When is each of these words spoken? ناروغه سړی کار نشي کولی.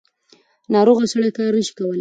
ناروغه 0.73 1.05
سړی 1.13 1.31
کار 1.37 1.51
نشي 1.57 1.73
کولی. 1.77 1.89